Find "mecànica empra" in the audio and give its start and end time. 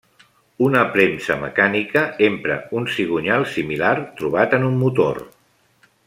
1.43-2.57